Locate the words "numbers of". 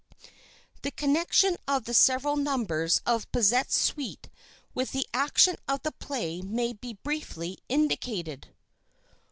2.35-3.31